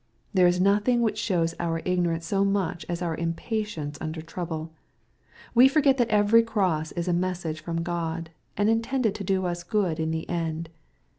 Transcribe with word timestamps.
There 0.33 0.47
is 0.47 0.59
nothing 0.59 1.03
which 1.03 1.19
shows 1.19 1.53
our 1.59 1.79
ignorance 1.85 2.25
so 2.25 2.43
much 2.43 2.87
as 2.89 3.03
our 3.03 3.15
impatience 3.15 3.99
under 4.01 4.19
trouble. 4.19 4.73
We 5.53 5.67
forget 5.67 5.97
that 5.97 6.09
every 6.09 6.41
cross 6.41 6.91
is 6.93 7.07
a 7.07 7.13
message 7.13 7.61
from 7.61 7.83
God, 7.83 8.31
and 8.57 8.67
intended 8.67 9.13
to 9.13 9.23
do 9.23 9.45
us 9.45 9.61
good 9.63 9.99
in 9.99 10.09
the 10.09 10.27
end. 10.27 10.69